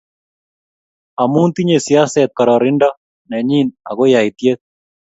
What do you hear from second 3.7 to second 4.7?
ako yaityet